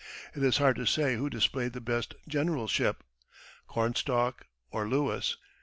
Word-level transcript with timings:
It 0.33 0.41
is 0.41 0.57
hard 0.57 0.77
to 0.77 0.87
say 0.87 1.15
who 1.15 1.29
displayed 1.29 1.73
the 1.73 1.79
best 1.79 2.15
generalship, 2.27 3.03
Cornstalk 3.67 4.47
or 4.71 4.89
Lewis. 4.89 5.37